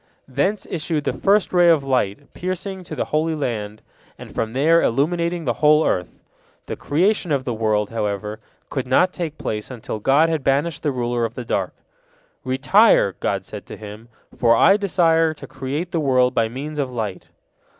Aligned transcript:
Thence 0.27 0.65
issued 0.67 1.03
the 1.03 1.13
first 1.13 1.53
ray 1.53 1.69
of 1.69 1.83
light, 1.83 2.33
piercing 2.33 2.83
to 2.85 2.95
the 2.95 3.05
Holy 3.13 3.35
Land, 3.35 3.83
and 4.17 4.33
from 4.33 4.53
there 4.53 4.81
illuminating 4.81 5.45
the 5.45 5.53
whole 5.61 5.85
earth. 5.85 6.09
The 6.65 6.75
creation 6.75 7.31
of 7.31 7.43
the 7.43 7.53
world, 7.53 7.91
however, 7.91 8.39
could 8.71 8.87
not 8.87 9.13
take 9.13 9.37
place 9.37 9.69
until 9.69 9.99
God 9.99 10.27
had 10.27 10.43
banished 10.43 10.81
the 10.81 10.91
ruler 10.91 11.23
of 11.23 11.35
the 11.35 11.45
dark. 11.45 11.75
"Retire," 12.43 13.13
God 13.19 13.45
said 13.45 13.67
to 13.67 13.77
him, 13.77 14.09
"for 14.35 14.55
I 14.55 14.75
desire 14.75 15.35
to 15.35 15.45
create 15.45 15.91
the 15.91 15.99
world 15.99 16.33
by 16.33 16.49
means 16.49 16.79
of 16.79 16.89
light." 16.91 17.27